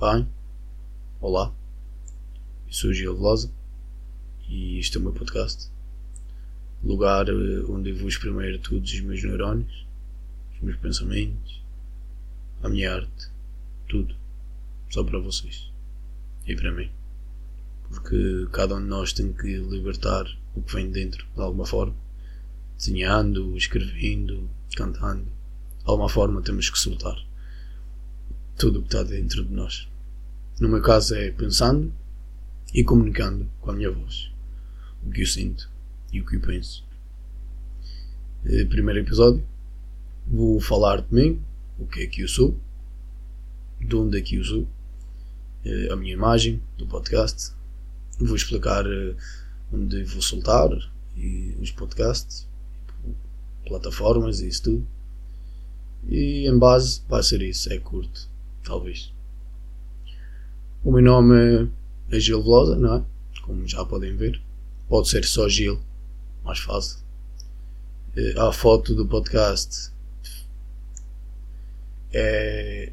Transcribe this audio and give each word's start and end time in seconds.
Bem, 0.00 0.26
olá, 1.20 1.54
eu 2.66 2.72
sou 2.72 2.90
Gil 2.90 3.14
Velosa 3.14 3.52
e 4.48 4.78
este 4.78 4.96
é 4.96 4.98
o 4.98 5.02
meu 5.02 5.12
podcast. 5.12 5.70
Lugar 6.82 7.28
eh, 7.28 7.64
onde 7.68 7.90
eu 7.90 7.98
vou 7.98 8.08
exprimir 8.08 8.58
todos 8.62 8.90
os 8.90 9.00
meus 9.00 9.22
neurónios, 9.22 9.86
os 10.54 10.60
meus 10.62 10.78
pensamentos, 10.78 11.62
a 12.62 12.70
minha 12.70 12.94
arte, 12.94 13.28
tudo. 13.90 14.16
Só 14.88 15.04
para 15.04 15.18
vocês 15.18 15.70
e 16.46 16.56
para 16.56 16.72
mim. 16.72 16.90
Porque 17.90 18.48
cada 18.52 18.76
um 18.76 18.80
de 18.80 18.86
nós 18.86 19.12
tem 19.12 19.34
que 19.34 19.58
libertar 19.58 20.24
o 20.54 20.62
que 20.62 20.76
vem 20.76 20.90
dentro 20.90 21.26
de 21.34 21.42
alguma 21.42 21.66
forma. 21.66 21.94
Desenhando, 22.78 23.54
escrevendo, 23.54 24.48
cantando. 24.74 25.24
De 25.24 25.84
alguma 25.84 26.08
forma 26.08 26.40
temos 26.40 26.70
que 26.70 26.78
soltar 26.78 27.22
tudo 28.60 28.80
o 28.80 28.82
que 28.82 28.88
está 28.88 29.02
dentro 29.02 29.42
de 29.42 29.54
nós. 29.54 29.88
No 30.60 30.68
meu 30.68 30.82
caso 30.82 31.14
é 31.14 31.30
pensando 31.30 31.90
e 32.74 32.84
comunicando 32.84 33.50
com 33.58 33.70
a 33.70 33.72
minha 33.72 33.90
voz. 33.90 34.30
O 35.02 35.10
que 35.10 35.22
eu 35.22 35.26
sinto 35.26 35.70
e 36.12 36.20
o 36.20 36.26
que 36.26 36.36
eu 36.36 36.42
penso. 36.42 36.84
Eh, 38.44 38.66
primeiro 38.66 39.00
episódio. 39.00 39.42
Vou 40.26 40.60
falar 40.60 41.00
de 41.00 41.14
mim, 41.14 41.42
o 41.78 41.86
que 41.86 42.02
é 42.02 42.06
que 42.06 42.20
eu 42.20 42.28
sou, 42.28 42.54
de 43.80 43.96
onde 43.96 44.18
é 44.18 44.20
que 44.20 44.36
eu 44.36 44.44
sou, 44.44 44.68
eh, 45.64 45.88
a 45.90 45.96
minha 45.96 46.12
imagem 46.12 46.62
do 46.76 46.86
podcast. 46.86 47.54
Vou 48.18 48.36
explicar 48.36 48.84
eh, 48.84 49.16
onde 49.72 50.04
vou 50.04 50.20
soltar 50.20 50.68
e 51.16 51.56
os 51.58 51.70
podcasts, 51.70 52.46
plataformas 53.64 54.40
e 54.40 54.48
isso 54.48 54.64
tudo. 54.64 54.86
E 56.06 56.46
em 56.46 56.58
base 56.58 57.00
vai 57.08 57.22
ser 57.22 57.40
isso, 57.40 57.72
é 57.72 57.78
curto 57.78 58.29
talvez. 58.62 59.12
O 60.82 60.92
meu 60.92 61.02
nome 61.02 61.70
é 62.10 62.18
Gil 62.18 62.42
Velosa, 62.42 62.76
não 62.76 62.96
é? 62.96 63.04
Como 63.42 63.66
já 63.68 63.84
podem 63.84 64.16
ver. 64.16 64.40
Pode 64.88 65.08
ser 65.08 65.24
só 65.24 65.48
Gil, 65.48 65.80
mais 66.44 66.58
fácil. 66.58 66.98
Eh, 68.16 68.34
a 68.38 68.52
foto 68.52 68.94
do 68.94 69.06
podcast 69.06 69.92
é 72.12 72.92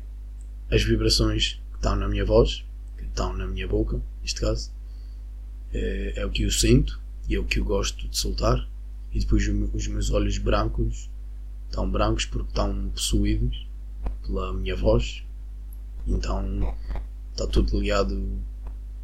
as 0.70 0.84
vibrações 0.84 1.62
que 1.72 1.78
estão 1.78 1.96
na 1.96 2.08
minha 2.08 2.26
voz, 2.26 2.64
que 2.98 3.06
estão 3.06 3.34
na 3.34 3.48
minha 3.48 3.68
boca, 3.68 4.02
neste 4.22 4.42
caso. 4.42 4.72
É, 5.74 6.14
é 6.18 6.26
o 6.26 6.30
que 6.30 6.44
eu 6.44 6.52
sinto 6.52 7.00
e 7.28 7.36
é 7.36 7.40
o 7.40 7.46
que 7.46 7.60
eu 7.60 7.66
gosto 7.66 8.08
de 8.08 8.18
soltar. 8.18 8.68
E 9.14 9.20
depois 9.20 9.48
os 9.48 9.88
meus 9.88 10.12
olhos 10.12 10.38
brancos 10.38 11.10
estão 11.70 11.90
brancos 11.90 12.26
porque 12.26 12.50
estão 12.50 12.90
possuídos 12.90 13.66
pela 14.24 14.54
minha 14.54 14.76
voz 14.76 15.24
então 16.08 16.76
está 17.32 17.46
tudo 17.46 17.80
ligado 17.80 18.40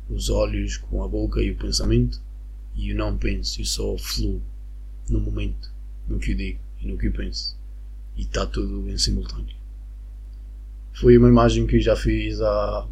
os 0.09 0.29
olhos 0.29 0.77
com 0.77 1.03
a 1.03 1.07
boca 1.07 1.41
e 1.41 1.51
o 1.51 1.57
pensamento. 1.57 2.21
E 2.75 2.89
eu 2.89 2.95
não 2.95 3.17
penso, 3.17 3.61
eu 3.61 3.65
só 3.65 3.97
fluo 3.97 4.41
no 5.09 5.19
momento, 5.19 5.71
no 6.07 6.17
que 6.17 6.31
eu 6.31 6.37
digo 6.37 6.59
e 6.81 6.87
no 6.87 6.97
que 6.97 7.07
eu 7.07 7.11
penso. 7.11 7.55
E 8.15 8.21
está 8.21 8.45
tudo 8.45 8.89
em 8.89 8.97
simultâneo. 8.97 9.55
Foi 10.93 11.17
uma 11.17 11.29
imagem 11.29 11.67
que 11.67 11.77
eu 11.77 11.81
já 11.81 11.95
fiz 11.95 12.39
há 12.41 12.87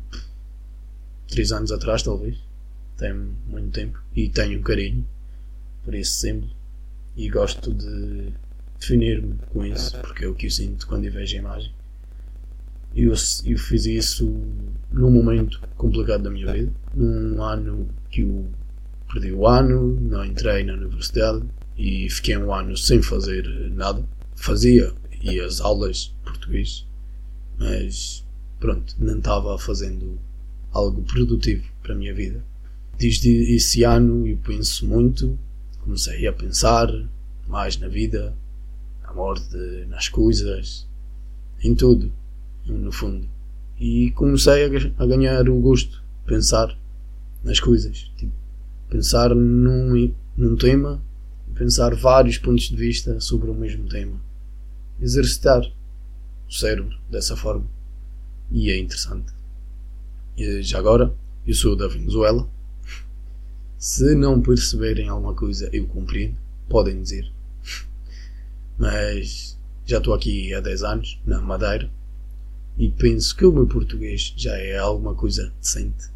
3 1.29 1.51
anos 1.51 1.71
atrás, 1.71 2.03
talvez. 2.03 2.37
Tem 2.97 3.13
muito 3.13 3.71
tempo. 3.71 3.99
E 4.15 4.29
tenho 4.29 4.59
um 4.59 4.63
carinho 4.63 5.07
por 5.83 5.93
esse 5.93 6.11
símbolo. 6.11 6.51
E 7.15 7.29
gosto 7.29 7.73
de 7.73 8.33
definir-me 8.79 9.37
com 9.51 9.65
isso, 9.65 9.99
porque 9.99 10.25
é 10.25 10.27
o 10.27 10.33
que 10.33 10.47
eu 10.47 10.51
sinto 10.51 10.87
quando 10.87 11.05
eu 11.05 11.11
vejo 11.11 11.35
a 11.35 11.39
imagem. 11.39 11.71
Eu, 12.95 13.14
eu 13.45 13.58
fiz 13.58 13.86
isso 13.86 14.25
num 14.92 15.09
momento 15.09 15.61
complicado 15.78 16.23
da 16.23 16.30
minha 16.30 16.52
vida, 16.52 16.73
num 16.94 17.42
ano 17.42 17.88
que 18.09 18.22
eu 18.22 18.45
perdi 19.12 19.31
o 19.31 19.47
ano, 19.47 19.97
não 20.02 20.25
entrei 20.25 20.63
na 20.66 20.74
universidade 20.74 21.41
e 21.78 22.09
fiquei 22.09 22.35
um 22.35 22.53
ano 22.53 22.75
sem 22.75 23.01
fazer 23.01 23.46
nada. 23.72 24.03
Fazia 24.35 24.94
e 25.22 25.40
as 25.40 25.62
aulas 25.62 25.97
de 25.97 26.13
português, 26.25 26.85
mas 27.57 28.25
pronto, 28.59 28.94
não 29.00 29.18
estava 29.18 29.57
fazendo 29.57 30.19
algo 30.74 31.01
produtivo 31.03 31.63
para 31.81 31.94
a 31.94 31.97
minha 31.97 32.13
vida. 32.13 32.44
Desde 32.97 33.30
esse 33.56 33.84
ano 33.84 34.28
eu 34.28 34.38
penso 34.38 34.85
muito, 34.85 35.40
comecei 35.80 36.28
a 36.28 36.34
pensar 36.34 36.90
mais 37.47 37.78
na 37.78 37.88
vida, 37.88 38.35
na 39.01 39.13
morte, 39.13 39.56
nas 39.88 40.09
coisas, 40.09 40.88
em 41.63 41.74
tudo 41.74 42.12
no 42.66 42.91
fundo. 42.91 43.27
E 43.79 44.11
comecei 44.11 44.66
a, 44.66 45.03
a 45.03 45.05
ganhar 45.05 45.49
o 45.49 45.59
gosto 45.59 45.91
de 45.91 46.27
pensar 46.27 46.77
nas 47.44 47.59
coisas. 47.59 48.11
Tipo, 48.16 48.31
pensar 48.89 49.33
num, 49.33 50.13
num 50.38 50.55
tema, 50.55 51.01
pensar 51.55 51.95
vários 51.95 52.38
pontos 52.38 52.66
de 52.66 52.75
vista 52.75 53.19
sobre 53.19 53.50
o 53.50 53.55
mesmo 53.55 53.88
tema. 53.88 54.19
Exercitar 55.00 55.61
o 56.47 56.53
cérebro 56.53 56.95
dessa 57.09 57.35
forma. 57.35 57.66
E 58.51 58.69
é 58.69 58.77
interessante. 58.77 59.33
E 60.38 60.61
já 60.61 60.77
agora, 60.77 61.13
eu 61.45 61.53
sou 61.53 61.75
da 61.75 61.88
Venezuela. 61.88 62.47
Se 63.77 64.13
não 64.13 64.39
perceberem 64.41 65.09
alguma 65.09 65.33
coisa, 65.33 65.69
eu 65.73 65.88
compreendo. 65.88 66.38
Podem 66.69 67.01
dizer. 67.01 67.31
Mas 68.77 69.57
já 69.85 69.97
estou 69.97 70.13
aqui 70.13 70.53
há 70.53 70.59
10 70.59 70.83
anos, 70.83 71.19
na 71.25 71.41
Madeira 71.41 71.89
e 72.77 72.89
penso 72.89 73.35
que 73.35 73.45
o 73.45 73.51
meu 73.51 73.67
português 73.67 74.33
já 74.35 74.55
é 74.57 74.77
alguma 74.77 75.13
coisa 75.13 75.53
decente. 75.59 76.09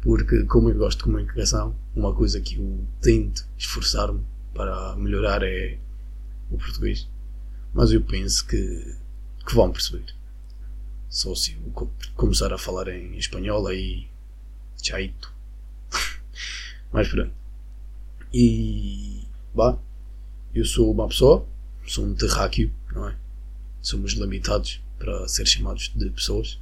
Porque, 0.00 0.44
como 0.44 0.68
eu 0.68 0.76
gosto 0.76 0.98
de 0.98 1.04
comunicação, 1.04 1.74
uma 1.94 2.14
coisa 2.14 2.40
que 2.40 2.56
eu 2.56 2.86
tento 3.00 3.46
esforçar-me 3.56 4.22
para 4.52 4.94
melhorar 4.96 5.42
é 5.42 5.78
o 6.50 6.58
português. 6.58 7.08
Mas 7.72 7.90
eu 7.90 8.02
penso 8.02 8.46
que, 8.46 8.96
que 9.46 9.54
vão 9.54 9.72
perceber. 9.72 10.14
Só 11.08 11.34
se 11.34 11.52
eu 11.52 11.90
começar 12.16 12.52
a 12.52 12.58
falar 12.58 12.88
em 12.88 13.16
espanhol 13.16 13.66
aí. 13.66 14.08
Chaito. 14.82 15.32
Mas 16.92 17.08
pronto. 17.08 17.32
E. 18.32 19.22
Bah, 19.54 19.78
eu 20.54 20.64
sou 20.64 20.92
uma 20.92 21.08
pessoa, 21.08 21.46
sou 21.86 22.04
um 22.04 22.14
terráqueo, 22.14 22.72
não 22.92 23.08
é? 23.08 23.16
Somos 23.80 24.12
limitados 24.12 24.83
para 24.98 25.26
ser 25.28 25.46
chamados 25.46 25.92
de 25.94 26.10
pessoas, 26.10 26.60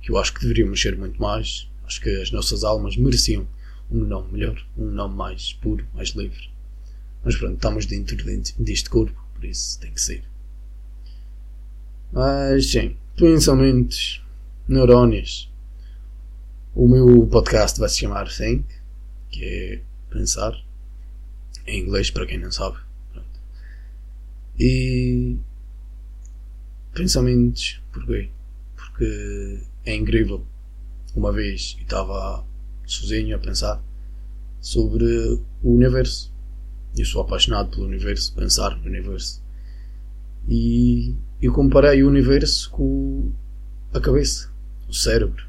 que 0.00 0.10
eu 0.10 0.18
acho 0.18 0.34
que 0.34 0.40
deveríamos 0.40 0.80
ser 0.80 0.96
muito 0.96 1.20
mais. 1.20 1.68
Acho 1.84 2.00
que 2.00 2.10
as 2.20 2.30
nossas 2.30 2.64
almas 2.64 2.96
mereciam 2.96 3.46
um 3.90 4.04
nome 4.04 4.32
melhor, 4.32 4.62
um 4.76 4.90
nome 4.90 5.14
mais 5.14 5.52
puro, 5.54 5.86
mais 5.94 6.10
livre. 6.10 6.50
Mas 7.24 7.36
pronto, 7.36 7.54
estamos 7.54 7.86
dentro 7.86 8.16
deste 8.58 8.90
corpo, 8.90 9.18
por 9.34 9.44
isso 9.44 9.78
tem 9.80 9.92
que 9.92 10.00
ser. 10.00 10.24
Mas 12.12 12.70
sim, 12.70 12.96
pensamentos, 13.16 14.22
neurónios. 14.66 15.50
O 16.74 16.86
meu 16.86 17.26
podcast 17.26 17.80
vai 17.80 17.88
se 17.88 17.98
chamar 18.00 18.28
Think, 18.28 18.64
que 19.30 19.44
é 19.44 19.82
pensar, 20.10 20.54
em 21.66 21.80
inglês 21.80 22.10
para 22.10 22.26
quem 22.26 22.38
não 22.38 22.50
sabe. 22.50 22.78
Pronto. 23.12 23.40
E 24.58 25.36
pensamentos. 26.98 27.80
Porquê? 27.92 28.28
Porque 28.74 29.60
é 29.84 29.94
incrível. 29.94 30.44
Uma 31.14 31.32
vez 31.32 31.76
eu 31.78 31.84
estava 31.84 32.44
sozinho 32.84 33.36
a 33.36 33.38
pensar 33.38 33.80
sobre 34.60 35.04
o 35.62 35.74
universo. 35.74 36.32
Eu 36.96 37.04
sou 37.04 37.22
apaixonado 37.22 37.70
pelo 37.70 37.86
universo, 37.86 38.34
pensar 38.34 38.76
no 38.76 38.86
universo. 38.86 39.40
E 40.48 41.14
eu 41.40 41.52
comparei 41.52 42.02
o 42.02 42.08
universo 42.08 42.70
com 42.70 43.30
a 43.92 44.00
cabeça, 44.00 44.50
o 44.88 44.92
cérebro. 44.92 45.46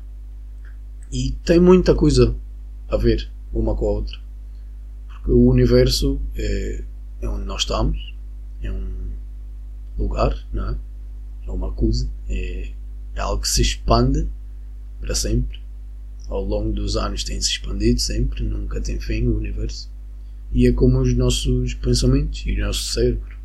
E 1.12 1.32
tem 1.44 1.60
muita 1.60 1.96
coisa 1.96 2.36
a 2.88 2.98
ver 2.98 3.32
uma 3.52 3.76
com 3.76 3.88
a 3.88 3.92
outra. 3.92 4.18
Porque 5.08 5.32
o 5.32 5.48
universo 5.48 6.22
é, 6.36 6.84
é 7.22 7.28
onde 7.28 7.46
nós 7.46 7.62
estamos, 7.62 8.14
é 8.62 8.72
um 8.72 9.10
lugar, 9.98 10.38
não 10.54 10.70
é? 10.70 10.89
É 11.50 11.52
uma 11.52 11.72
coisa, 11.72 12.08
é, 12.30 12.70
é 13.16 13.20
algo 13.20 13.42
que 13.42 13.50
se 13.50 13.62
expande 13.62 14.28
para 15.02 15.16
sempre. 15.16 15.60
Ao 16.28 16.44
longo 16.44 16.72
dos 16.72 16.96
anos 16.96 17.24
tem 17.24 17.42
se 17.42 17.50
expandido 17.50 18.00
sempre, 18.00 18.44
nunca 18.44 18.80
tem 18.80 19.00
fim 19.00 19.26
o 19.26 19.38
universo. 19.38 19.90
E 20.52 20.68
é 20.68 20.72
como 20.72 21.00
os 21.00 21.16
nossos 21.16 21.74
pensamentos 21.74 22.44
e 22.46 22.54
o 22.54 22.66
nosso 22.66 22.84
cérebro. 22.94 23.38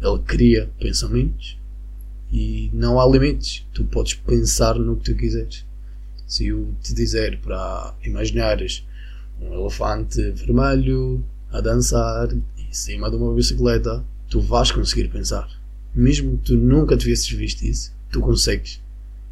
Ele 0.00 0.18
cria 0.20 0.70
pensamentos 0.80 1.58
e 2.32 2.70
não 2.72 2.98
há 2.98 3.06
limites. 3.06 3.66
Tu 3.74 3.84
podes 3.84 4.14
pensar 4.14 4.76
no 4.76 4.96
que 4.96 5.12
tu 5.12 5.14
quiseres. 5.14 5.66
Se 6.26 6.46
eu 6.46 6.74
te 6.82 6.94
dizer 6.94 7.40
para 7.40 7.94
imaginares 8.04 8.86
um 9.40 9.52
elefante 9.52 10.30
vermelho 10.30 11.22
a 11.50 11.60
dançar 11.60 12.32
em 12.32 12.72
cima 12.72 13.10
de 13.10 13.16
uma 13.16 13.34
bicicleta, 13.34 14.04
tu 14.28 14.40
vais 14.40 14.70
conseguir 14.70 15.08
pensar 15.08 15.57
mesmo 15.94 16.38
que 16.38 16.44
tu 16.44 16.56
nunca 16.56 16.96
tivesses 16.96 17.28
visto 17.28 17.62
isso, 17.62 17.92
tu 18.10 18.20
consegues 18.20 18.80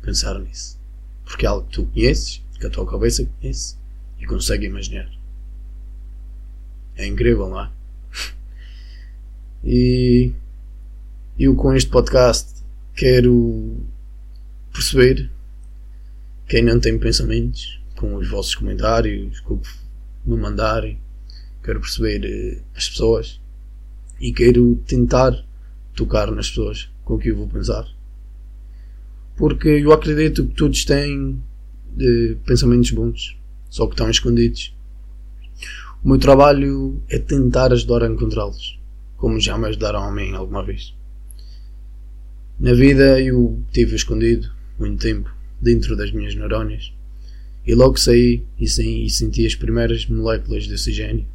pensar 0.02 0.38
nisso. 0.38 0.76
porque 1.24 1.44
é 1.44 1.48
algo 1.48 1.66
que 1.66 1.74
tu 1.74 1.86
conheces, 1.86 2.42
que 2.58 2.66
a 2.66 2.70
tua 2.70 2.86
cabeça 2.88 3.28
conhece 3.40 3.76
e 4.20 4.26
consegue 4.26 4.66
imaginar. 4.66 5.10
É 6.96 7.06
incrível, 7.06 7.48
não 7.48 7.60
é? 7.60 7.70
E 9.64 10.32
eu 11.38 11.54
com 11.56 11.74
este 11.74 11.90
podcast 11.90 12.62
quero 12.94 13.76
perceber 14.72 15.30
quem 16.46 16.62
não 16.62 16.78
tem 16.78 16.96
pensamentos 16.98 17.80
com 17.96 18.14
os 18.14 18.28
vossos 18.28 18.54
comentários, 18.54 19.40
com 19.40 19.54
o 19.54 19.58
que 19.58 19.68
me 20.24 20.36
mandarem. 20.36 21.00
Quero 21.64 21.80
perceber 21.80 22.24
eh, 22.24 22.62
as 22.76 22.88
pessoas 22.88 23.40
e 24.20 24.32
quero 24.32 24.76
tentar 24.86 25.44
tocar 25.96 26.30
nas 26.30 26.48
pessoas 26.48 26.88
com 27.04 27.14
o 27.14 27.18
que 27.18 27.28
eu 27.30 27.36
vou 27.36 27.48
pensar. 27.48 27.86
Porque 29.36 29.68
eu 29.68 29.92
acredito 29.92 30.46
que 30.46 30.54
todos 30.54 30.84
têm 30.84 31.42
eh, 31.98 32.36
pensamentos 32.46 32.90
bons, 32.90 33.36
só 33.68 33.86
que 33.86 33.94
estão 33.94 34.08
escondidos. 34.08 34.74
O 36.04 36.08
meu 36.08 36.18
trabalho 36.18 37.02
é 37.08 37.18
tentar 37.18 37.72
ajudar 37.72 38.04
a 38.04 38.06
encontrá-los, 38.06 38.78
como 39.16 39.40
já 39.40 39.58
me 39.58 39.66
ajudaram 39.66 40.04
a 40.04 40.12
mim 40.12 40.34
alguma 40.34 40.64
vez. 40.64 40.94
Na 42.58 42.72
vida 42.72 43.20
eu 43.20 43.60
tive 43.72 43.96
escondido 43.96 44.50
muito 44.78 45.02
tempo 45.02 45.34
dentro 45.60 45.96
das 45.96 46.12
minhas 46.12 46.34
neurónias 46.34 46.92
e 47.66 47.74
logo 47.74 47.98
saí 47.98 48.44
e, 48.58 48.64
e 48.64 49.10
senti 49.10 49.46
as 49.46 49.54
primeiras 49.54 50.06
moléculas 50.06 50.64
de 50.64 50.72
oxigênio. 50.72 51.26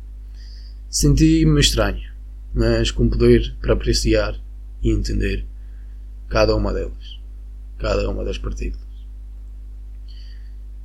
Senti-me 0.90 1.60
estranho, 1.60 2.10
mas 2.54 2.92
com 2.92 3.10
poder 3.10 3.56
para 3.62 3.74
apreciar 3.74 4.40
e 4.81 4.92
entender 4.92 5.45
cada 6.30 6.56
uma 6.56 6.74
delas, 6.74 7.19
cada 7.78 8.10
uma 8.10 8.24
das 8.24 8.38
partículas. 8.38 8.88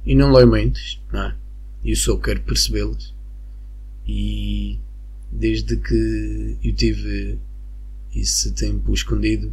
E 0.04 0.14
não 0.14 0.32
leio 0.32 0.48
mentes, 0.48 1.00
não 1.12 1.22
é? 1.22 1.36
Eu 1.84 1.96
só 1.96 2.16
quero 2.16 2.42
percebê-las 2.42 3.14
e 4.06 4.78
desde 5.30 5.76
que 5.76 6.56
eu 6.62 6.74
tive 6.74 7.38
esse 8.14 8.52
tempo 8.52 8.94
escondido, 8.94 9.52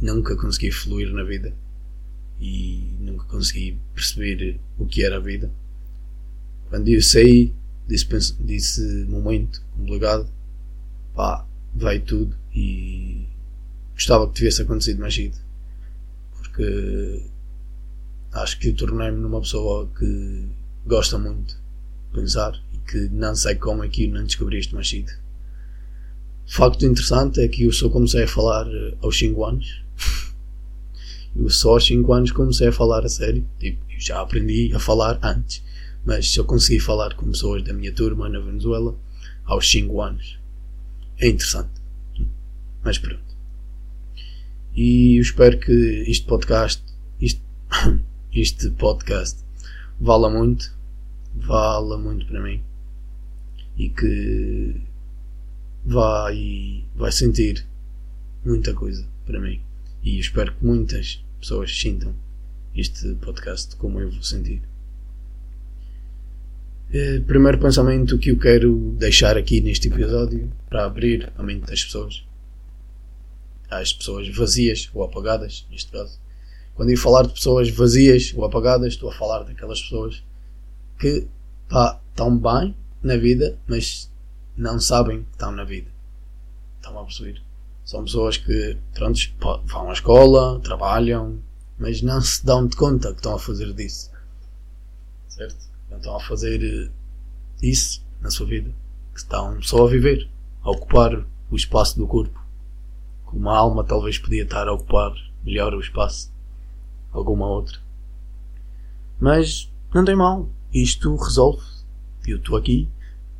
nunca 0.00 0.36
consegui 0.36 0.70
fluir 0.70 1.12
na 1.12 1.22
vida 1.22 1.54
e 2.40 2.90
nunca 3.00 3.24
consegui 3.26 3.78
perceber 3.94 4.60
o 4.76 4.86
que 4.86 5.04
era 5.04 5.16
a 5.16 5.20
vida. 5.20 5.50
Quando 6.68 6.88
eu 6.88 7.00
saí 7.00 7.54
desse, 7.86 8.34
desse 8.42 8.82
momento 9.06 9.62
complicado, 9.76 10.28
pá, 11.14 11.46
veio 11.74 12.02
tudo 12.02 12.36
e 12.54 13.26
gostava 13.94 14.26
que 14.28 14.34
tivesse 14.34 14.62
acontecido 14.62 15.00
mais 15.00 15.14
cedo. 15.14 15.38
Porque 16.36 17.22
acho 18.32 18.58
que 18.58 18.72
tornei-me 18.72 19.18
numa 19.18 19.40
pessoa 19.40 19.88
que 19.98 20.48
gosta 20.86 21.18
muito 21.18 21.54
de 21.54 22.20
pensar 22.20 22.52
que 22.86 23.08
não 23.10 23.34
sei 23.34 23.54
como 23.54 23.84
é 23.84 23.88
que 23.88 24.06
não 24.06 24.24
descobri 24.24 24.58
isto 24.58 24.74
mais 24.74 24.88
cedo. 24.88 25.12
Facto 26.46 26.84
interessante 26.84 27.40
é 27.40 27.48
que 27.48 27.64
eu 27.64 27.72
só 27.72 27.88
comecei 27.88 28.24
a 28.24 28.28
falar 28.28 28.66
eh, 28.66 28.94
aos 29.00 29.18
5 29.18 29.44
anos. 29.44 29.82
Eu 31.34 31.48
só 31.48 31.70
aos 31.70 31.86
5 31.86 32.12
anos 32.12 32.30
comecei 32.30 32.68
a 32.68 32.72
falar 32.72 33.06
a 33.06 33.08
sério. 33.08 33.42
Tipo, 33.58 33.82
eu 33.90 33.98
já 33.98 34.20
aprendi 34.20 34.70
a 34.74 34.78
falar 34.78 35.18
antes, 35.22 35.62
mas 36.04 36.28
só 36.28 36.44
consegui 36.44 36.78
falar 36.78 37.14
com 37.14 37.30
pessoas 37.30 37.62
da 37.62 37.72
minha 37.72 37.90
turma 37.90 38.28
na 38.28 38.38
Venezuela 38.38 38.94
aos 39.46 39.70
5 39.70 40.02
anos. 40.02 40.38
É 41.18 41.28
interessante. 41.28 41.70
Mas 42.82 42.98
pronto. 42.98 43.22
E 44.74 45.18
eu 45.18 45.22
espero 45.22 45.58
que 45.58 46.04
este 46.06 46.26
podcast, 46.26 46.82
este, 48.32 48.70
podcast, 48.70 49.44
vala 50.00 50.30
muito. 50.30 50.74
Vala 51.34 51.96
muito 51.96 52.26
para 52.26 52.40
mim 52.40 52.62
e 53.76 53.88
que 53.88 54.80
vai, 55.84 56.84
vai 56.94 57.12
sentir 57.12 57.66
muita 58.44 58.74
coisa 58.74 59.06
para 59.26 59.40
mim. 59.40 59.60
E 60.02 60.18
espero 60.18 60.54
que 60.54 60.64
muitas 60.64 61.24
pessoas 61.40 61.76
sintam 61.76 62.14
este 62.74 63.14
podcast 63.16 63.76
como 63.76 64.00
eu 64.00 64.10
vou 64.10 64.22
sentir. 64.22 64.62
Eh, 66.94 67.20
primeiro 67.20 67.58
pensamento 67.58 68.18
que 68.18 68.30
eu 68.30 68.38
quero 68.38 68.94
deixar 68.98 69.38
aqui 69.38 69.62
neste 69.62 69.88
episódio 69.88 70.52
para 70.68 70.84
abrir 70.84 71.32
a 71.38 71.42
mente 71.42 71.64
das 71.64 71.82
pessoas, 71.82 72.22
às 73.70 73.94
pessoas 73.94 74.28
vazias 74.28 74.90
ou 74.92 75.02
apagadas, 75.02 75.66
neste 75.70 75.90
caso. 75.90 76.20
Quando 76.74 76.90
eu 76.90 76.98
falar 76.98 77.22
de 77.22 77.32
pessoas 77.32 77.70
vazias 77.70 78.34
ou 78.36 78.44
apagadas, 78.44 78.92
estou 78.92 79.08
a 79.08 79.14
falar 79.14 79.42
daquelas 79.44 79.80
pessoas 79.80 80.22
que 80.98 81.26
pá, 81.66 81.98
estão 82.10 82.36
bem, 82.36 82.76
na 83.02 83.16
vida, 83.16 83.58
mas 83.66 84.10
não 84.54 84.78
sabem 84.78 85.22
que 85.22 85.30
estão 85.30 85.50
na 85.50 85.64
vida. 85.64 85.90
Estão 86.76 86.98
a 86.98 87.04
perceber? 87.04 87.40
São 87.86 88.04
pessoas 88.04 88.36
que, 88.36 88.76
pronto, 88.92 89.18
vão 89.64 89.88
à 89.88 89.94
escola, 89.94 90.60
trabalham, 90.60 91.42
mas 91.78 92.02
não 92.02 92.20
se 92.20 92.44
dão 92.44 92.66
de 92.66 92.76
conta 92.76 93.12
que 93.12 93.16
estão 93.16 93.34
a 93.34 93.38
fazer 93.38 93.72
disso. 93.72 94.10
Certo? 95.28 95.71
Estão 95.96 96.16
a 96.16 96.20
fazer 96.20 96.62
eh, 96.62 96.90
isso 97.62 98.04
na 98.20 98.30
sua 98.30 98.46
vida. 98.46 98.70
Que 99.12 99.20
estão 99.20 99.60
só 99.62 99.86
a 99.86 99.90
viver, 99.90 100.28
a 100.62 100.70
ocupar 100.70 101.24
o 101.50 101.56
espaço 101.56 101.98
do 101.98 102.06
corpo. 102.06 102.40
Como 103.26 103.48
a 103.48 103.56
alma 103.56 103.84
talvez 103.84 104.18
podia 104.18 104.42
estar 104.42 104.66
a 104.68 104.72
ocupar 104.72 105.12
melhor 105.44 105.74
o 105.74 105.80
espaço. 105.80 106.32
Alguma 107.12 107.46
outra. 107.46 107.78
Mas 109.20 109.70
não 109.94 110.04
tem 110.04 110.16
mal. 110.16 110.48
Isto 110.72 111.14
resolve 111.16 111.62
eu 112.30 112.36
estou 112.36 112.56
aqui 112.56 112.88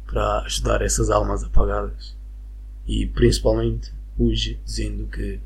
para 0.07 0.41
ajudar 0.41 0.83
essas 0.83 1.09
almas 1.09 1.45
apagadas. 1.45 2.17
E 2.87 3.07
principalmente 3.07 3.93
hoje 4.19 4.59
dizendo 4.65 5.07
que 5.07 5.39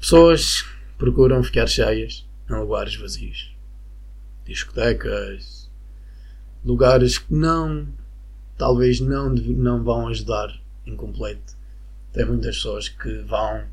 pessoas 0.00 0.64
procuram 0.98 1.42
ficar 1.42 1.66
cheias 1.66 2.26
em 2.50 2.54
lugares 2.54 2.96
vazios. 2.96 3.54
Discotecas, 4.52 5.70
lugares 6.64 7.18
que 7.18 7.32
não, 7.32 7.88
talvez 8.58 9.00
não, 9.00 9.30
não 9.30 9.82
vão 9.82 10.08
ajudar 10.08 10.60
em 10.86 10.94
completo. 10.94 11.56
Tem 12.12 12.26
muitas 12.26 12.56
pessoas 12.56 12.88
que 12.88 13.18
vão, 13.22 13.64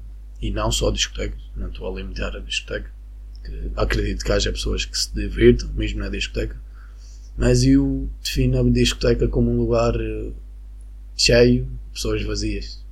e 0.41 0.51
não 0.51 0.71
só 0.71 0.89
discotecas, 0.89 1.41
não 1.55 1.67
estou 1.67 1.91
a 1.91 1.95
limitar 1.99 2.35
a 2.35 2.39
discoteca, 2.39 2.89
que 3.43 3.71
acredito 3.75 4.23
que 4.23 4.31
haja 4.31 4.51
pessoas 4.51 4.85
que 4.85 4.97
se 4.97 5.13
divirtam 5.13 5.69
mesmo 5.73 5.99
na 5.99 6.09
discoteca, 6.09 6.59
mas 7.37 7.63
eu 7.63 8.09
defino 8.23 8.59
a 8.59 8.63
discoteca 8.69 9.27
como 9.27 9.51
um 9.51 9.57
lugar 9.57 9.95
eh, 9.99 10.31
cheio 11.15 11.67
pessoas 11.93 12.23
vazias. 12.23 12.83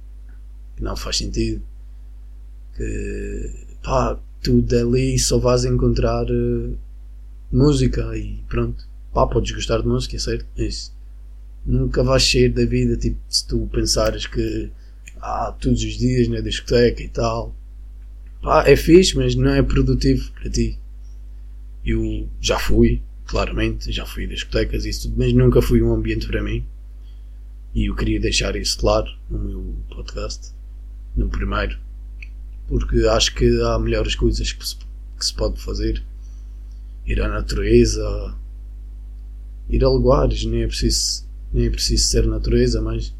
Que 0.75 0.83
não 0.83 0.95
faz 0.95 1.17
sentido. 1.17 1.61
Que 2.75 3.65
pá, 3.83 4.19
tu 4.43 4.61
dali 4.61 5.17
só 5.17 5.37
vais 5.37 5.65
encontrar 5.65 6.25
uh, 6.29 6.77
música 7.51 8.17
e 8.17 8.43
pronto. 8.47 8.85
Pá, 9.13 9.25
podes 9.27 9.51
gostar 9.51 9.81
de 9.81 9.87
música, 9.87 10.15
é 10.15 10.19
certo? 10.19 10.45
Isso. 10.57 10.93
Nunca 11.65 12.03
vais 12.03 12.23
sair 12.23 12.49
da 12.49 12.65
vida, 12.65 12.95
tipo, 12.95 13.17
se 13.29 13.47
tu 13.47 13.67
pensares 13.71 14.25
que 14.25 14.71
ah, 15.21 15.53
todos 15.59 15.83
os 15.83 15.97
dias 15.97 16.27
na 16.27 16.41
discoteca 16.41 17.01
e 17.01 17.09
tal. 17.09 17.55
Pá, 18.41 18.67
é 18.67 18.75
fixe, 18.75 19.15
mas 19.15 19.35
não 19.35 19.51
é 19.51 19.61
produtivo 19.61 20.31
para 20.33 20.49
ti. 20.49 20.77
Eu 21.85 22.29
já 22.39 22.59
fui, 22.59 23.01
claramente, 23.25 23.91
já 23.91 24.05
fui 24.05 24.25
a 24.25 24.27
discotecas 24.27 24.85
e 24.85 24.89
isso 24.89 25.03
tudo, 25.03 25.15
mas 25.17 25.33
nunca 25.33 25.61
fui 25.61 25.81
um 25.81 25.93
ambiente 25.93 26.27
para 26.27 26.43
mim. 26.43 26.65
E 27.73 27.85
eu 27.89 27.95
queria 27.95 28.19
deixar 28.19 28.55
isso 28.55 28.77
claro 28.77 29.07
no 29.29 29.39
meu 29.39 29.75
podcast, 29.89 30.51
no 31.15 31.29
primeiro, 31.29 31.77
porque 32.67 33.05
acho 33.07 33.33
que 33.35 33.61
há 33.61 33.77
melhores 33.79 34.15
coisas 34.15 34.51
que 34.51 34.67
se, 34.67 34.75
que 34.75 35.25
se 35.25 35.33
pode 35.33 35.61
fazer. 35.61 36.03
Ir 37.07 37.21
à 37.21 37.27
natureza, 37.27 38.35
ir 39.69 39.83
a 39.83 39.89
lugares, 39.89 40.45
nem 40.45 40.63
é 40.63 40.67
preciso, 40.67 41.25
nem 41.53 41.65
é 41.65 41.69
preciso 41.69 42.07
ser 42.07 42.27
natureza, 42.27 42.81
mas 42.81 43.15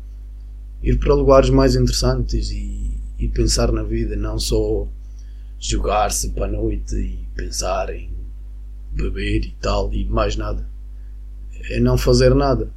ir 0.84 1.00
para 1.00 1.16
lugares 1.16 1.50
mais 1.50 1.76
interessantes 1.76 2.52
e, 2.52 2.92
e 3.18 3.28
pensar 3.30 3.72
na 3.72 3.84
vida, 3.84 4.16
não 4.16 4.38
só 4.38 4.88
jogar-se 5.60 6.30
para 6.30 6.46
a 6.46 6.52
noite 6.52 6.96
e 6.96 7.28
pensar 7.36 7.90
em 7.90 8.10
beber 8.94 9.46
e 9.46 9.56
tal, 9.62 9.94
e 9.94 10.06
mais 10.06 10.36
nada. 10.36 10.68
É 11.70 11.80
não 11.80 11.98
fazer 11.98 12.36
nada, 12.36 12.72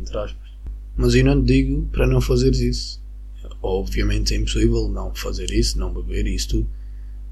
entre 0.00 0.16
aspas. 0.18 0.50
Mas 0.96 1.14
eu 1.14 1.24
não 1.24 1.40
te 1.42 1.46
digo 1.46 1.86
para 1.92 2.06
não 2.06 2.20
fazeres 2.20 2.60
isso. 2.60 3.04
Obviamente 3.62 4.34
é 4.34 4.36
impossível 4.36 4.88
não 4.88 5.14
fazer 5.14 5.50
isso, 5.50 5.78
não 5.78 5.92
beber 5.92 6.26
isso 6.26 6.48
tudo, 6.50 6.68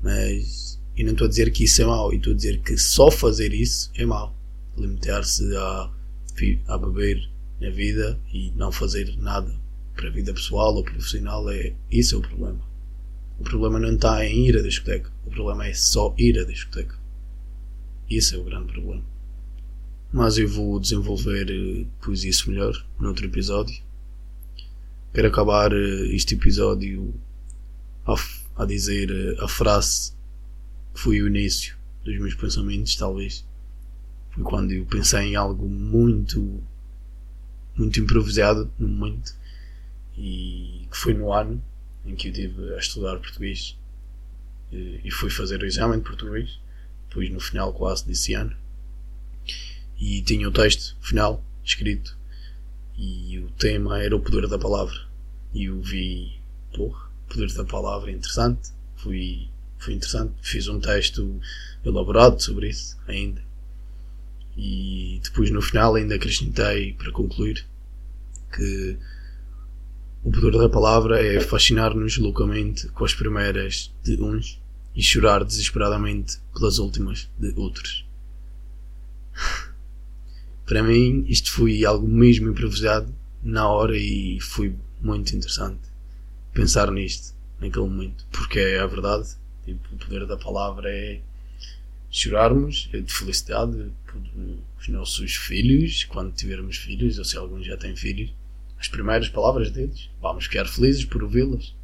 mas 0.02 0.80
eu 0.96 1.06
não 1.06 1.12
estou 1.12 1.26
a 1.26 1.28
dizer 1.28 1.50
que 1.50 1.64
isso 1.64 1.80
é 1.80 1.84
mau, 1.86 2.12
estou 2.12 2.32
a 2.32 2.36
dizer 2.36 2.60
que 2.60 2.76
só 2.76 3.10
fazer 3.10 3.54
isso 3.54 3.90
é 3.94 4.04
mau. 4.04 4.36
Limitar-se 4.76 5.54
a, 5.56 5.90
a 6.66 6.78
beber 6.78 7.28
na 7.60 7.70
vida 7.70 8.18
e 8.32 8.50
não 8.52 8.70
fazer 8.70 9.16
nada 9.16 9.54
para 9.94 10.08
a 10.08 10.12
vida 10.12 10.32
pessoal 10.32 10.74
ou 10.74 10.82
profissional 10.82 11.48
é 11.50 11.74
isso 11.90 12.14
é 12.14 12.18
o 12.18 12.22
problema. 12.22 12.60
O 13.38 13.44
problema 13.44 13.78
não 13.78 13.94
está 13.94 14.24
em 14.24 14.48
ir 14.48 14.56
à 14.58 14.62
discoteca, 14.62 15.10
o 15.24 15.30
problema 15.30 15.66
é 15.66 15.74
só 15.74 16.14
ir 16.18 16.38
à 16.38 16.44
discoteca. 16.44 16.96
Esse 18.10 18.34
é 18.34 18.38
o 18.38 18.44
grande 18.44 18.72
problema. 18.72 19.02
Mas 20.12 20.36
eu 20.36 20.46
vou 20.46 20.78
desenvolver 20.78 21.46
depois 21.46 22.24
isso 22.24 22.50
melhor 22.50 22.74
noutro 23.00 23.24
episódio. 23.24 23.82
Quero 25.14 25.28
acabar 25.28 25.72
este 25.72 26.34
episódio 26.34 27.14
a, 28.06 28.14
a 28.62 28.66
dizer 28.66 29.10
a 29.40 29.48
frase 29.48 30.12
foi 30.94 31.22
o 31.22 31.28
início 31.28 31.76
dos 32.04 32.18
meus 32.18 32.34
pensamentos, 32.34 32.96
talvez. 32.96 33.44
Foi 34.30 34.42
quando 34.42 34.72
eu 34.72 34.84
pensei 34.86 35.20
em 35.20 35.36
algo 35.36 35.68
muito, 35.68 36.62
muito 37.76 38.00
improvisado 38.00 38.70
no 38.78 38.88
momento 38.88 39.34
e 40.16 40.86
que 40.90 40.96
foi 40.96 41.14
no 41.14 41.32
ano 41.32 41.62
em 42.04 42.14
que 42.14 42.28
eu 42.28 42.32
tive 42.32 42.74
a 42.74 42.78
estudar 42.78 43.18
português 43.18 43.76
e 44.72 45.10
fui 45.10 45.28
fazer 45.28 45.62
o 45.62 45.66
exame 45.66 45.98
de 45.98 46.02
português, 46.02 46.58
depois 47.08 47.30
no 47.30 47.40
final 47.40 47.72
quase 47.72 48.06
desse 48.06 48.32
ano. 48.32 48.56
E 49.98 50.22
tinha 50.22 50.48
o 50.48 50.52
texto 50.52 50.96
final 51.00 51.44
escrito 51.62 52.16
e 52.96 53.38
o 53.38 53.50
tema 53.50 54.02
era 54.02 54.16
o 54.16 54.20
poder 54.20 54.48
da 54.48 54.58
palavra. 54.58 54.98
E 55.52 55.64
eu 55.64 55.80
vi, 55.80 56.40
porra, 56.74 57.10
poder 57.28 57.52
da 57.52 57.64
palavra 57.64 58.10
é 58.10 58.14
interessante. 58.14 58.70
Fui, 58.96 59.48
foi 59.82 59.94
interessante. 59.94 60.34
Fiz 60.40 60.68
um 60.68 60.80
texto 60.80 61.40
elaborado 61.84 62.40
sobre 62.40 62.68
isso 62.68 62.96
ainda. 63.06 63.42
E 64.56 65.20
depois 65.22 65.50
no 65.50 65.62
final 65.62 65.94
ainda 65.94 66.14
acrescentei 66.14 66.92
para 66.92 67.10
concluir 67.10 67.64
que 68.54 68.96
o 70.22 70.30
poder 70.30 70.52
da 70.52 70.68
palavra 70.68 71.20
é 71.20 71.40
fascinar-nos 71.40 72.16
loucamente 72.18 72.86
com 72.88 73.04
as 73.04 73.14
primeiras 73.14 73.92
de 74.04 74.22
uns 74.22 74.60
e 74.94 75.02
chorar 75.02 75.42
desesperadamente 75.42 76.38
pelas 76.54 76.78
últimas 76.78 77.28
de 77.38 77.52
outros. 77.56 78.06
Para 80.64 80.82
mim, 80.82 81.24
isto 81.28 81.50
foi 81.50 81.84
algo 81.84 82.06
mesmo 82.06 82.48
improvisado 82.48 83.12
na 83.42 83.68
hora 83.68 83.96
e 83.96 84.38
foi 84.40 84.76
muito 85.00 85.34
interessante 85.34 85.80
pensar 86.54 86.90
nisto 86.92 87.34
naquele 87.60 87.86
momento, 87.86 88.24
porque 88.30 88.60
é 88.60 88.80
a 88.80 88.86
verdade. 88.86 89.41
Tipo, 89.64 89.94
o 89.94 89.98
poder 89.98 90.26
da 90.26 90.36
palavra 90.36 90.90
é 90.90 91.20
chorarmos 92.10 92.88
de 92.92 93.12
felicidade 93.12 93.90
por 94.06 94.20
os 94.78 94.88
nossos 94.88 95.34
filhos, 95.34 96.04
quando 96.04 96.32
tivermos 96.32 96.76
filhos, 96.76 97.18
ou 97.18 97.24
se 97.24 97.36
alguns 97.36 97.66
já 97.66 97.76
têm 97.76 97.96
filhos, 97.96 98.32
as 98.78 98.88
primeiras 98.88 99.28
palavras 99.28 99.70
deles. 99.70 100.10
Vamos 100.20 100.44
ficar 100.44 100.66
felizes 100.66 101.04
por 101.04 101.22
ouvi-las. 101.22 101.74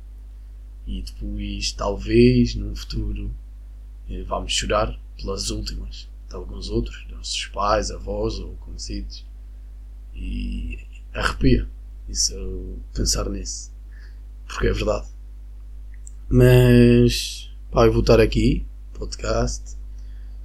E 0.86 1.02
depois, 1.02 1.72
talvez, 1.72 2.54
num 2.54 2.74
futuro, 2.74 3.30
eh, 4.10 4.22
vamos 4.22 4.52
chorar 4.52 4.98
pelas 5.16 5.50
últimas 5.50 6.08
de 6.28 6.34
alguns 6.34 6.68
outros, 6.68 7.06
nossos 7.10 7.46
pais, 7.46 7.90
avós 7.90 8.38
ou 8.38 8.54
conhecidos. 8.56 9.24
E 10.14 10.78
arrepia 11.14 11.68
isso, 12.08 12.78
pensar 12.94 13.28
nisso. 13.28 13.70
Porque 14.46 14.66
é 14.66 14.72
verdade. 14.72 15.06
Mas, 16.28 17.47
pá, 17.70 17.86
eu 17.86 17.92
vou 17.92 18.00
estar 18.00 18.20
aqui, 18.20 18.64
podcast, 18.94 19.76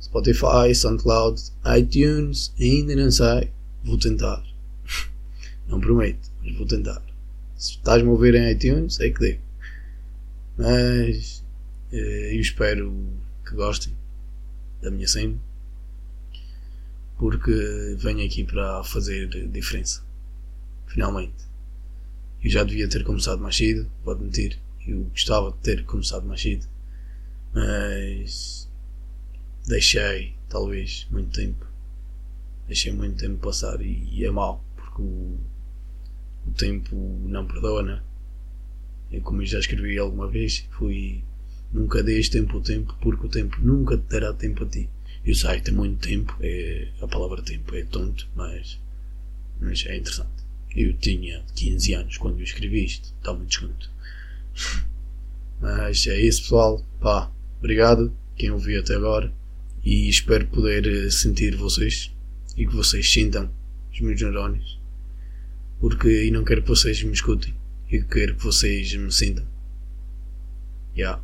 Spotify, 0.01 0.73
SoundCloud, 0.75 1.41
iTunes, 1.77 2.53
ainda 2.59 2.95
não 2.95 3.11
sei, 3.11 3.51
vou 3.83 3.97
tentar. 3.97 4.43
Não 5.67 5.79
prometo, 5.79 6.29
mas 6.43 6.55
vou 6.57 6.67
tentar. 6.67 7.01
Se 7.55 7.71
estás-me 7.71 8.09
a 8.09 8.11
ouvir 8.11 8.35
em 8.35 8.51
iTunes, 8.51 8.99
é 8.99 9.09
que 9.09 9.19
deu. 9.19 9.39
Mas 10.57 11.43
eh, 11.93 12.35
eu 12.35 12.41
espero 12.41 12.93
que 13.45 13.55
gostem 13.55 13.93
da 14.81 14.91
minha 14.91 15.07
cena. 15.07 15.37
Porque 17.17 17.95
venho 17.97 18.25
aqui 18.25 18.43
para 18.43 18.83
fazer 18.83 19.29
diferença. 19.49 20.03
Finalmente. 20.87 21.33
Eu 22.43 22.49
já 22.49 22.63
devia 22.65 22.89
ter 22.89 23.05
começado 23.05 23.39
mais 23.39 23.55
cedo, 23.55 23.89
pode 24.03 24.21
mentir. 24.21 24.59
Eu 24.85 25.05
gostava 25.05 25.51
de 25.51 25.57
ter 25.59 25.85
começado 25.85 26.25
mais 26.27 26.41
cedo. 26.41 26.67
Mas 27.53 28.67
deixei, 29.67 30.35
talvez, 30.49 31.07
muito 31.11 31.31
tempo. 31.31 31.65
Deixei 32.67 32.91
muito 32.91 33.17
tempo 33.17 33.37
passar 33.37 33.79
e, 33.81 34.25
é 34.25 34.31
mau, 34.31 34.63
porque 34.75 35.01
o, 35.01 35.37
o 36.47 36.51
tempo 36.57 36.95
não 36.95 37.45
perdona. 37.45 38.03
E 39.11 39.19
como 39.19 39.41
eu 39.41 39.45
já 39.45 39.59
escrevi 39.59 39.97
alguma 39.97 40.27
vez, 40.27 40.65
fui 40.71 41.23
nunca 41.71 42.01
dês 42.01 42.29
tempo 42.29 42.57
ao 42.57 42.61
tempo, 42.61 42.95
porque 43.01 43.25
o 43.27 43.29
tempo 43.29 43.57
nunca 43.61 43.97
te 43.97 44.03
terá 44.03 44.33
tempo 44.33 44.63
a 44.63 44.67
ti. 44.67 44.89
Eu 45.25 45.35
sei, 45.35 45.61
tem 45.61 45.73
muito 45.73 45.99
tempo, 46.05 46.35
é, 46.41 46.89
a 47.01 47.07
palavra 47.07 47.41
tempo 47.41 47.75
é 47.75 47.83
tonto, 47.83 48.27
mas, 48.35 48.79
mas 49.61 49.85
é 49.85 49.95
interessante. 49.97 50.43
Eu 50.75 50.93
tinha 50.97 51.43
15 51.55 51.93
anos 51.93 52.17
quando 52.17 52.39
eu 52.39 52.43
escrevi 52.43 52.83
isto, 52.85 53.13
está 53.19 53.33
muito 53.33 53.49
desconto. 53.49 53.91
Mas 55.61 56.05
é 56.07 56.19
isso, 56.19 56.41
pessoal. 56.41 56.83
Pá, 56.99 57.31
obrigado 57.63 58.11
quem 58.35 58.51
ouviu 58.51 58.81
até 58.81 58.93
agora 58.93 59.33
e 59.85 60.09
espero 60.09 60.45
poder 60.47 60.85
eh, 60.85 61.09
sentir 61.09 61.55
vocês 61.55 62.11
e 62.57 62.67
que 62.67 62.75
vocês 62.75 63.09
sintam 63.09 63.49
os 63.89 64.01
meus 64.01 64.21
neurónios 64.21 64.77
porque 65.79 66.09
eu 66.09 66.33
não 66.33 66.43
quero 66.43 66.61
que 66.61 66.67
vocês 66.67 67.01
me 67.03 67.13
escutem, 67.13 67.53
eu 67.89 68.05
quero 68.05 68.35
que 68.35 68.43
vocês 68.43 68.93
me 68.95 69.09
sintam. 69.09 69.45
Yeah. 70.93 71.21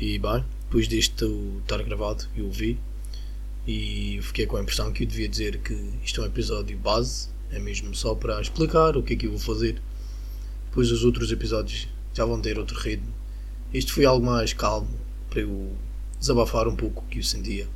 E 0.00 0.18
bem, 0.18 0.44
depois 0.64 0.88
disto 0.88 1.60
estar 1.62 1.80
gravado, 1.84 2.26
eu 2.36 2.46
ouvi 2.46 2.80
e 3.64 4.18
fiquei 4.22 4.44
com 4.44 4.56
a 4.56 4.62
impressão 4.62 4.92
que 4.92 5.04
eu 5.04 5.06
devia 5.06 5.28
dizer 5.28 5.58
que 5.58 5.72
isto 6.04 6.20
é 6.20 6.24
um 6.24 6.26
episódio 6.26 6.76
base, 6.78 7.28
é 7.52 7.60
mesmo 7.60 7.94
só 7.94 8.12
para 8.12 8.40
explicar 8.40 8.96
o 8.96 9.04
que 9.04 9.12
é 9.12 9.16
que 9.16 9.26
eu 9.26 9.30
vou 9.30 9.40
fazer. 9.40 9.80
Depois 10.68 10.90
os 10.90 11.04
outros 11.04 11.30
episódios 11.30 11.86
já 12.12 12.24
vão 12.24 12.40
ter 12.40 12.58
outro 12.58 12.76
ritmo. 12.76 13.14
Isto 13.72 13.92
foi 13.92 14.04
algo 14.04 14.26
mais 14.26 14.52
calmo 14.52 15.05
para 15.36 15.42
eu 15.42 15.76
desabafar 16.18 16.66
um 16.66 16.74
pouco 16.74 17.04
o 17.04 17.06
que 17.08 17.18
eu 17.18 17.22
sentia 17.22 17.68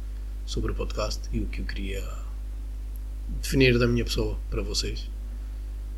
sobre 0.46 0.72
o 0.72 0.74
podcast 0.74 1.20
e 1.30 1.40
o 1.40 1.46
que 1.46 1.60
eu 1.60 1.66
queria 1.66 2.02
definir 3.42 3.78
da 3.78 3.86
minha 3.86 4.02
pessoa 4.02 4.38
para 4.48 4.62
vocês. 4.62 5.10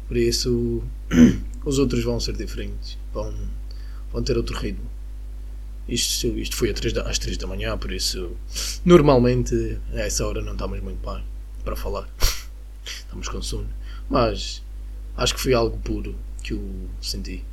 Por 0.08 0.16
isso, 0.16 0.82
os 1.64 1.78
outros 1.78 2.02
vão 2.02 2.18
ser 2.18 2.36
diferentes, 2.36 2.98
vão, 3.14 3.32
vão 4.12 4.24
ter 4.24 4.36
outro 4.36 4.58
ritmo. 4.58 4.90
Isto, 5.88 6.36
isto 6.36 6.56
foi 6.56 6.70
às 6.70 7.18
3 7.20 7.36
da 7.36 7.46
manhã, 7.46 7.78
por 7.78 7.92
isso, 7.92 8.36
normalmente 8.84 9.78
a 9.92 10.00
essa 10.00 10.26
hora 10.26 10.42
não 10.42 10.54
estamos 10.54 10.80
muito 10.82 11.08
bem 11.08 11.22
para 11.62 11.76
falar. 11.76 12.08
Estamos 12.84 13.28
com 13.28 13.40
sono. 13.40 13.68
Mas 14.10 14.60
acho 15.16 15.36
que 15.36 15.40
foi 15.40 15.54
algo 15.54 15.78
puro 15.78 16.16
que 16.42 16.54
eu 16.54 16.88
senti. 17.00 17.44